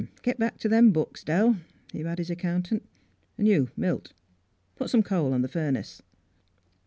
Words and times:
"Git 0.23 0.39
back 0.39 0.57
to 0.57 0.67
them 0.67 0.89
books, 0.89 1.23
Dell," 1.23 1.57
he 1.93 2.01
bade 2.01 2.17
his 2.17 2.31
accountant;" 2.31 2.81
an' 3.37 3.45
you, 3.45 3.69
Milt, 3.77 4.13
put 4.75 4.89
some 4.89 5.03
coal 5.03 5.31
in 5.35 5.43
the 5.43 5.47
furnace." 5.47 6.01